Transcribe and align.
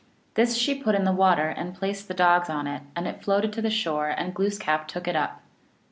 This 0.33 0.55
she 0.55 0.73
put 0.73 0.95
in 0.95 1.03
the 1.03 1.11
water, 1.13 1.49
and 1.49 1.75
placed 1.75 2.07
the 2.07 2.15
dogs 2.15 2.49
on 2.49 2.65
it, 2.65 2.81
and 2.95 3.05
it 3.07 3.21
floated 3.23 3.53
to 3.53 3.61
the 3.61 3.69
shore, 3.69 4.09
and 4.09 4.33
Gloos 4.33 4.57
kap 4.57 4.87
took 4.87 5.07
it 5.07 5.15
up. 5.15 5.43